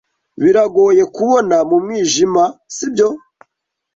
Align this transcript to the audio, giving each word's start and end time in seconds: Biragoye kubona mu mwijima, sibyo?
Biragoye 0.41 1.03
kubona 1.15 1.55
mu 1.69 1.77
mwijima, 1.83 2.43
sibyo? 2.75 3.09